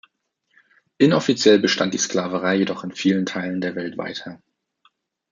[0.97, 4.41] Inoffiziell bestand die Sklaverei jedoch in vielen Teilen der Welt weiter.